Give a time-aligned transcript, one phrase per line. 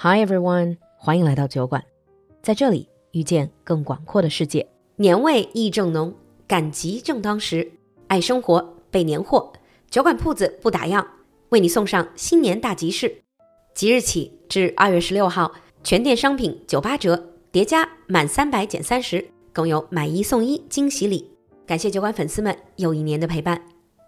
[0.00, 1.82] Hi everyone，欢迎来到酒馆，
[2.40, 4.64] 在这里遇见更广阔的世界。
[4.94, 6.14] 年味意正浓，
[6.46, 7.72] 赶集正当时，
[8.06, 9.52] 爱生活备年货，
[9.90, 11.04] 酒馆铺子不打烊，
[11.48, 13.22] 为你送上新年大集市。
[13.74, 15.50] 即日起至二月十六号，
[15.82, 21.28] 全店商品九八折，叠加满三百减三十，更有买一送一惊喜礼。
[21.66, 23.60] 感谢酒馆粉丝们又一年的陪伴。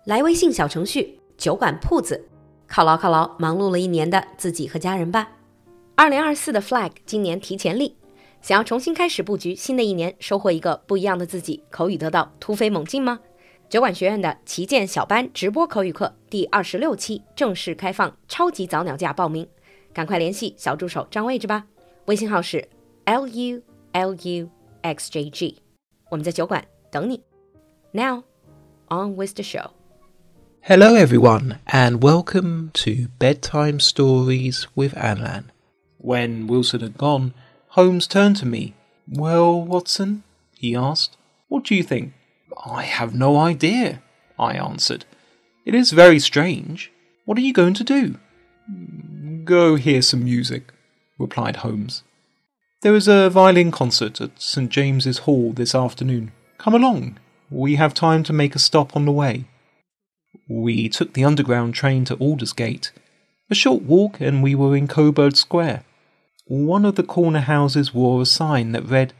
[0.04, 2.28] 来微信小程序“酒馆铺子”，
[2.70, 5.28] 犒劳犒劳忙碌了一年的自己和家人吧。
[5.99, 7.95] 二零二四的 flag 今年提前立，
[8.41, 13.19] 想要重新开始布局新的一年，收获一个不一样的自己，口语得到突飞猛进吗？
[13.69, 19.47] 酒馆学院的旗舰小班直播口语课第二十六期正式开放超级早鸟价报名，
[19.93, 21.65] 赶快联系小助手占位置吧，
[22.05, 22.67] 微信号是
[23.05, 23.61] l u
[23.93, 24.49] l u
[24.81, 25.57] x j g，
[26.11, 27.21] 我们在酒馆等你。
[27.91, 28.23] Now
[28.89, 29.71] on with the show.
[30.61, 35.45] Hello, everyone, and welcome to Bedtime Stories with Anlan.
[36.02, 37.34] When Wilson had gone,
[37.68, 38.74] Holmes turned to me.
[39.06, 40.22] Well, Watson,
[40.56, 41.16] he asked,
[41.48, 42.14] what do you think?
[42.64, 44.02] I have no idea,
[44.38, 45.04] I answered.
[45.66, 46.90] It is very strange.
[47.26, 48.16] What are you going to do?
[49.44, 50.72] Go hear some music,
[51.18, 52.02] replied Holmes.
[52.82, 54.70] There is a violin concert at St.
[54.70, 56.32] James's Hall this afternoon.
[56.56, 57.18] Come along.
[57.50, 59.44] We have time to make a stop on the way.
[60.48, 62.90] We took the underground train to Aldersgate.
[63.50, 65.84] A short walk and we were in Coburg Square.
[66.50, 69.12] One of the corner houses wore a sign that read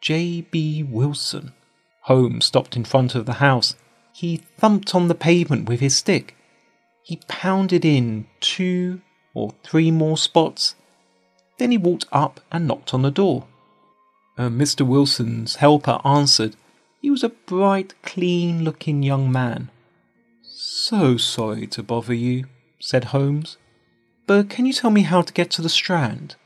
[0.00, 0.84] J.B.
[0.84, 1.52] Wilson.
[2.02, 3.74] Holmes stopped in front of the house.
[4.12, 6.36] He thumped on the pavement with his stick.
[7.02, 9.00] He pounded in two
[9.34, 10.76] or three more spots.
[11.58, 13.48] Then he walked up and knocked on the door.
[14.38, 14.86] Uh, Mr.
[14.86, 16.54] Wilson's helper answered.
[17.02, 19.72] He was a bright, clean looking young man.
[20.44, 22.44] So sorry to bother you,
[22.78, 23.56] said Holmes.
[24.28, 26.36] But can you tell me how to get to the Strand?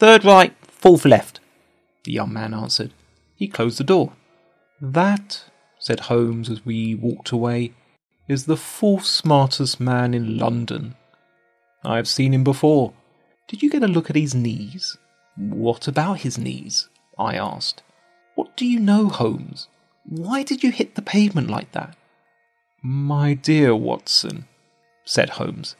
[0.00, 1.40] Third right, fourth left,
[2.04, 2.94] the young man answered.
[3.36, 4.14] He closed the door.
[4.80, 5.44] That,
[5.78, 7.74] said Holmes as we walked away,
[8.26, 10.94] is the fourth smartest man in London.
[11.84, 12.94] I have seen him before.
[13.46, 14.96] Did you get a look at his knees?
[15.36, 16.88] What about his knees?
[17.18, 17.82] I asked.
[18.36, 19.68] What do you know, Holmes?
[20.04, 21.94] Why did you hit the pavement like that?
[22.80, 24.48] My dear Watson,
[25.04, 25.76] said Holmes,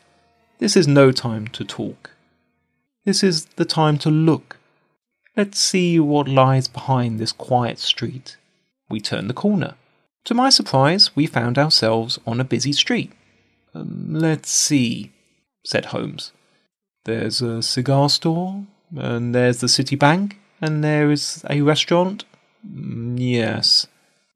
[0.58, 2.10] this is no time to talk.
[3.04, 4.58] This is the time to look.
[5.36, 8.36] Let's see what lies behind this quiet street.
[8.88, 9.74] We turned the corner.
[10.24, 13.12] To my surprise, we found ourselves on a busy street.
[13.74, 15.12] Um, let's see,
[15.64, 16.32] said Holmes.
[17.04, 22.24] There's a cigar store, and there's the City Bank, and there is a restaurant.
[22.68, 23.86] Mm, yes.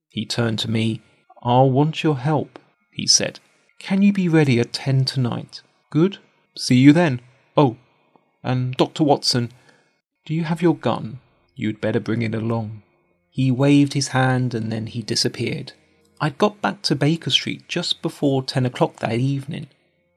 [0.08, 1.02] He turned to me.
[1.42, 2.58] I'll want your help,
[2.90, 3.40] he said.
[3.78, 5.60] Can you be ready at ten tonight?
[5.90, 6.18] Good.
[6.56, 7.20] See you then.
[7.56, 7.76] Oh,
[8.44, 9.02] and Dr.
[9.02, 9.50] Watson,
[10.24, 11.18] do you have your gun?
[11.56, 12.82] You'd better bring it along.
[13.30, 15.72] He waved his hand and then he disappeared.
[16.20, 19.66] I'd got back to Baker Street just before ten o'clock that evening.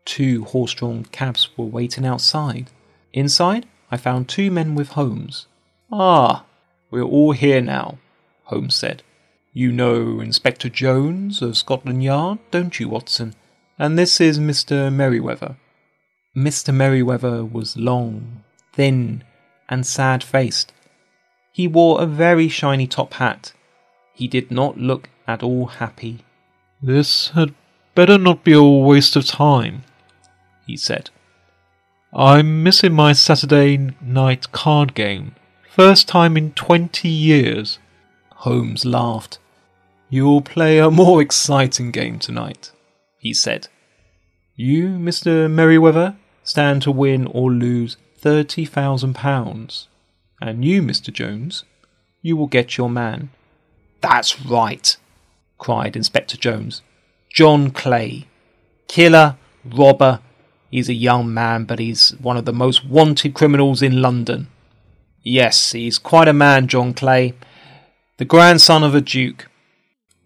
[0.06, 2.70] Two horse drawn cabs were waiting outside.
[3.14, 5.48] Inside, I found two men with Holmes.
[5.92, 6.46] Ah,
[6.92, 7.98] we're all here now,
[8.44, 9.04] Holmes said.
[9.54, 13.34] You know Inspector Jones of Scotland Yard, don't you, Watson?
[13.80, 14.94] And this is Mr.
[14.94, 15.58] Merryweather.
[16.38, 16.72] Mr.
[16.72, 19.24] Merryweather was long, thin,
[19.68, 20.72] and sad faced.
[21.52, 23.54] He wore a very shiny top hat.
[24.14, 26.20] He did not look at all happy.
[26.80, 27.56] This had
[27.96, 29.84] better not be a waste of time,
[30.68, 31.10] he said.
[32.14, 35.34] I'm missing my Saturday night card game.
[35.72, 37.80] First time in twenty years.
[38.46, 39.40] Holmes laughed.
[40.12, 42.72] You'll play a more exciting game tonight,
[43.18, 43.70] he said.
[44.56, 45.50] You, Mr.
[45.50, 46.16] Merryweather,
[46.48, 49.88] stand to win or lose £30,000.
[50.42, 51.12] And you, Mr.
[51.12, 51.66] Jones,
[52.22, 53.30] you will get your man.
[54.02, 54.96] That's right,
[55.58, 56.82] cried Inspector Jones.
[57.34, 58.28] John Clay.
[58.88, 60.22] Killer, robber.
[60.72, 64.48] He's a young man, but he's one of the most wanted criminals in London.
[65.24, 67.34] Yes, he's quite a man, John Clay.
[68.18, 69.50] The grandson of a duke.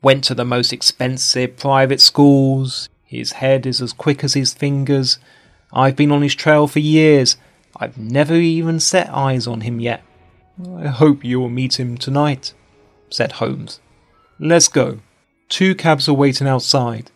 [0.03, 2.89] Went to the most expensive private schools.
[3.05, 5.17] His head is as quick as his fingers.
[5.73, 7.37] I've been on his trail for years.
[7.75, 10.03] I've never even set eyes on him yet.
[10.77, 12.53] I hope you will meet him tonight,
[13.09, 13.79] said Holmes.
[14.39, 14.99] Let's go.
[15.49, 17.11] Two cabs are waiting outside.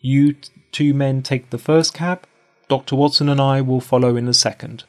[0.00, 2.26] You t- two men take the first cab.
[2.68, 2.96] Dr.
[2.96, 4.84] Watson and I will follow in the second.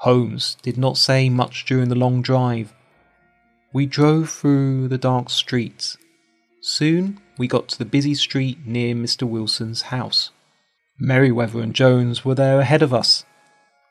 [0.00, 2.72] Holmes did not say much during the long drive.
[3.72, 5.96] We drove through the dark streets.
[6.60, 9.28] Soon we got to the busy street near Mr.
[9.28, 10.30] Wilson's house.
[10.98, 13.24] Merryweather and Jones were there ahead of us.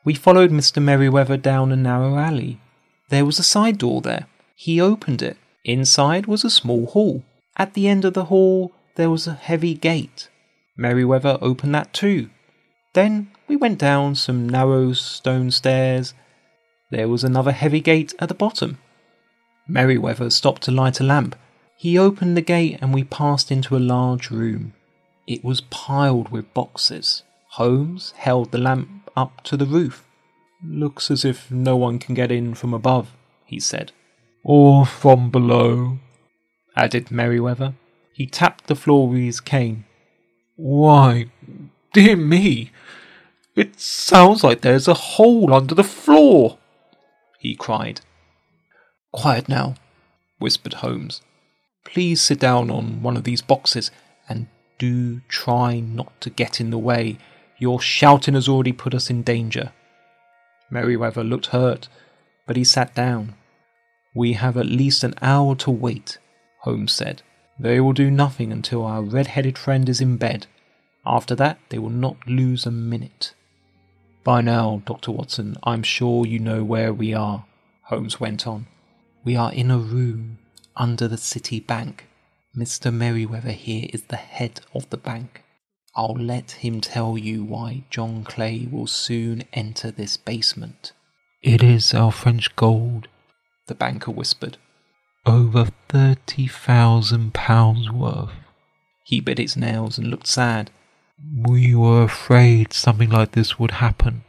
[0.04, 0.82] We followed Mr.
[0.82, 2.60] Merryweather down a narrow alley.
[3.08, 4.26] There was a side door there.
[4.54, 5.36] He opened it.
[5.64, 7.22] Inside was a small hall.
[7.56, 10.28] At the end of the hall, there was a heavy gate.
[10.76, 12.30] Merryweather opened that too.
[12.94, 16.14] Then we went down some narrow stone stairs.
[16.90, 18.78] There was another heavy gate at the bottom.
[19.68, 21.36] Merryweather stopped to light a lamp.
[21.76, 24.72] He opened the gate and we passed into a large room.
[25.26, 27.22] It was piled with boxes.
[27.50, 30.06] Holmes held the lamp up to the roof.
[30.64, 33.14] Looks as if no one can get in from above,
[33.44, 33.92] he said.
[34.44, 35.98] Or from below,
[36.76, 37.74] added Merryweather.
[38.12, 39.84] He tapped the floor with his cane.
[40.54, 41.26] Why,
[41.92, 42.70] dear me,
[43.54, 46.58] it sounds like there's a hole under the floor,
[47.38, 48.00] he cried.
[49.12, 49.74] Quiet now,
[50.38, 51.20] whispered Holmes.
[51.84, 53.90] Please sit down on one of these boxes
[54.28, 54.46] and
[54.78, 57.18] do try not to get in the way.
[57.58, 59.72] Your shouting has already put us in danger.
[60.70, 61.88] Merryweather looked hurt,
[62.46, 63.34] but he sat down.
[64.14, 66.18] We have at least an hour to wait,
[66.60, 67.22] Holmes said.
[67.58, 70.46] They will do nothing until our red headed friend is in bed.
[71.06, 73.34] After that, they will not lose a minute.
[74.24, 75.12] By now, Dr.
[75.12, 77.44] Watson, I'm sure you know where we are,
[77.82, 78.66] Holmes went on.
[79.24, 80.38] We are in a room
[80.74, 82.06] under the City Bank.
[82.56, 82.92] Mr.
[82.92, 85.42] Merryweather here is the head of the bank.
[85.94, 90.92] I'll let him tell you why John Clay will soon enter this basement.
[91.42, 93.08] It is our French gold,
[93.66, 94.56] the banker whispered.
[95.26, 98.32] Over thirty thousand pounds worth.
[99.04, 100.70] He bit his nails and looked sad.
[101.34, 104.24] We were afraid something like this would happen.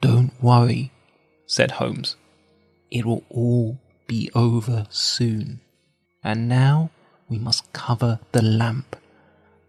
[0.00, 0.92] Don't worry,
[1.46, 2.16] said Holmes.
[2.90, 5.60] It will all be over soon.
[6.22, 6.90] And now
[7.30, 8.96] we must cover the lamp.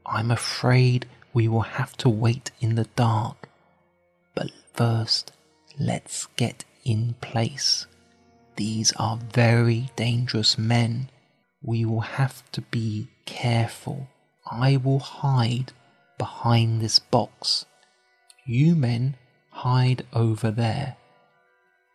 [0.05, 3.47] I'm afraid we will have to wait in the dark.
[4.35, 5.31] But first,
[5.79, 7.85] let's get in place.
[8.55, 11.09] These are very dangerous men.
[11.61, 14.07] We will have to be careful.
[14.49, 15.71] I will hide
[16.17, 17.65] behind this box.
[18.45, 19.15] You men
[19.51, 20.97] hide over there.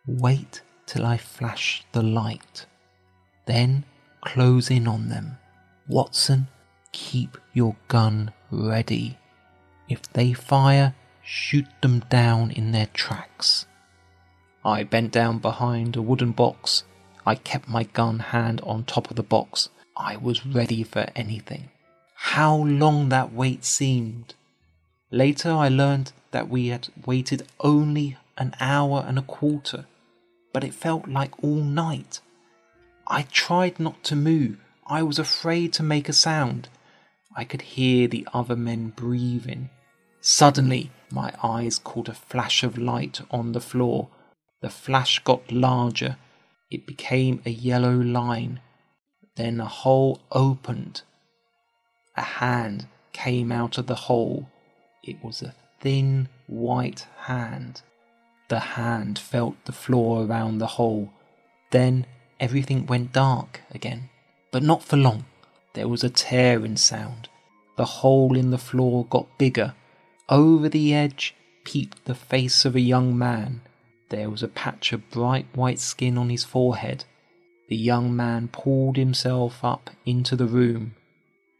[0.07, 2.65] Wait till I flash the light.
[3.45, 3.83] Then
[4.21, 5.37] close in on them.
[5.87, 6.47] Watson,
[6.91, 9.17] keep your gun ready.
[9.87, 10.93] If they fire,
[11.23, 13.65] shoot them down in their tracks.
[14.65, 16.83] I bent down behind a wooden box.
[17.25, 19.69] I kept my gun hand on top of the box.
[19.95, 21.69] I was ready for anything.
[22.15, 24.33] How long that wait seemed.
[25.09, 29.85] Later, I learned that we had waited only an hour and a quarter,
[30.51, 32.19] but it felt like all night.
[33.07, 34.57] I tried not to move.
[34.89, 36.69] I was afraid to make a sound.
[37.35, 39.69] I could hear the other men breathing.
[40.21, 44.07] Suddenly, my eyes caught a flash of light on the floor.
[44.61, 46.15] The flash got larger.
[46.71, 48.61] It became a yellow line.
[49.35, 51.01] Then a hole opened.
[52.15, 54.47] A hand came out of the hole.
[55.03, 57.81] It was a thin white hand.
[58.47, 61.11] The hand felt the floor around the hole.
[61.71, 62.05] Then
[62.39, 64.09] everything went dark again
[64.57, 65.23] but not for long.
[65.73, 67.29] There was a tearing sound.
[67.75, 69.75] The hole in the floor got bigger.
[70.29, 73.61] Over the edge peeped the face of a young man.
[74.09, 77.05] There was a patch of bright white skin on his forehead.
[77.69, 80.95] The young man pulled himself up into the room.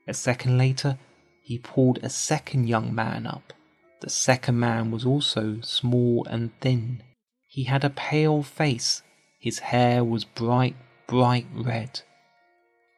[0.07, 0.97] A second later,
[1.43, 3.53] he pulled a second young man up.
[4.01, 7.03] The second man was also small and thin.
[7.45, 9.03] He had a pale face.
[9.39, 12.01] His hair was bright, bright red.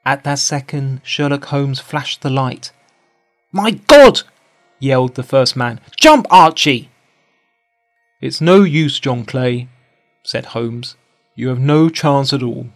[0.05, 2.71] At that second, Sherlock Holmes flashed the light.
[3.51, 4.21] My God!
[4.79, 5.81] yelled the first man.
[5.99, 6.89] Jump, Archie!
[8.21, 9.67] It's no use, John Clay,
[10.23, 10.95] said Holmes.
[11.35, 12.69] You have no chance at all.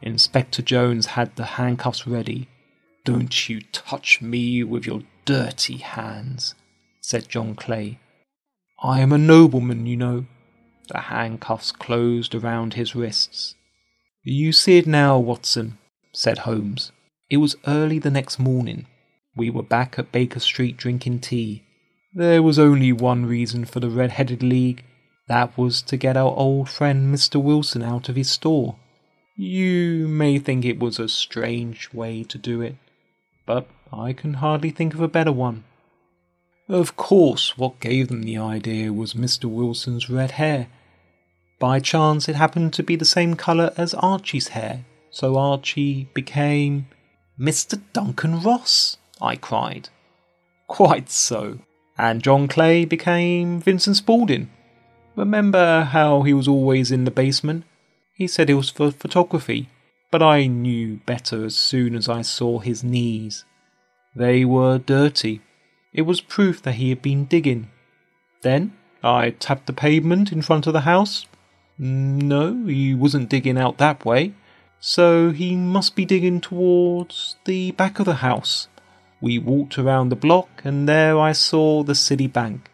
[0.00, 2.48] Inspector Jones had the handcuffs ready.
[3.04, 6.54] Don't you touch me with your dirty hands,
[7.00, 7.98] said John Clay.
[8.82, 10.26] I am a nobleman, you know.
[10.88, 13.54] The handcuffs closed around his wrists.
[14.24, 15.78] You see it now, Watson
[16.12, 16.92] said Holmes.
[17.30, 18.86] It was early the next morning.
[19.34, 21.64] We were back at Baker Street drinking tea.
[22.14, 24.84] There was only one reason for the Red Headed League.
[25.28, 27.42] That was to get our old friend Mr.
[27.42, 28.76] Wilson out of his store.
[29.34, 32.76] You may think it was a strange way to do it,
[33.46, 35.64] but I can hardly think of a better one.
[36.68, 39.46] Of course, what gave them the idea was Mr.
[39.46, 40.68] Wilson's red hair.
[41.58, 46.88] By chance, it happened to be the same colour as Archie's hair, so Archie became
[47.38, 47.80] Mr.
[47.92, 49.90] Duncan Ross, I cried.
[50.66, 51.58] Quite so.
[51.98, 54.50] And John Clay became Vincent Spaulding.
[55.14, 57.64] Remember how he was always in the basement?
[58.14, 59.68] He said it was for photography,
[60.10, 63.44] but I knew better as soon as I saw his knees.
[64.16, 65.42] They were dirty.
[65.92, 67.70] It was proof that he had been digging.
[68.40, 68.72] Then
[69.04, 71.26] I tapped the pavement in front of the house.
[71.78, 74.32] Mm, no, he wasn't digging out that way,
[74.81, 78.67] so he must be digging towards the back of the house.
[79.19, 82.69] We walked around the block, and there I saw the city bank.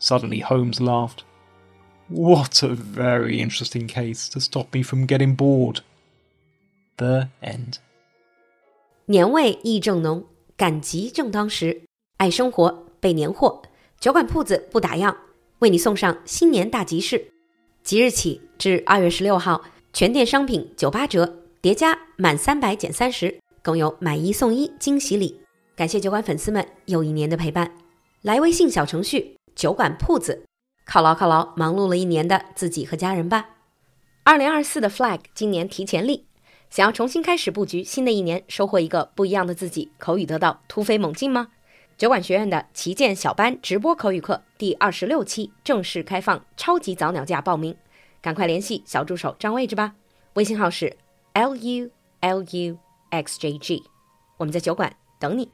[0.00, 1.24] Suddenly Holmes laughed.
[2.08, 5.80] What a very interesting case to stop me from getting bored.
[6.96, 7.78] The end.
[9.06, 10.24] 年味意正浓，
[10.56, 11.82] 赶集正当时，
[12.16, 13.62] 爱生活备年货，
[14.00, 15.14] 酒馆铺子不打烊，
[15.60, 17.32] 为你送上新年大集市。
[17.84, 19.62] 即日起至二月十六号，
[19.95, 25.39] 全店商品九八折，叠加满三百减三十，更有买一送一惊喜礼。
[25.75, 27.71] 感谢酒馆粉丝们又一年的陪伴，
[28.23, 30.45] 来微信小程序“酒馆铺子”，
[30.89, 33.49] 犒劳犒劳忙碌了一年的自己和家人吧。
[34.23, 36.25] 二零二四的 flag 今年提前立，
[36.71, 41.49] 想要重新开始布局新的一年，收获一个不一样的自己，口语得到突飞猛进吗？
[41.99, 47.75] 酒馆学院的旗舰小班直播口语课第二十六期正式开放，超级早鸟价报名，
[48.23, 49.93] 赶快联系小助手占位置吧。
[50.35, 50.95] 微信号是
[51.33, 52.77] l u l u
[53.09, 53.83] x j g，
[54.37, 55.49] 我们在酒馆等你。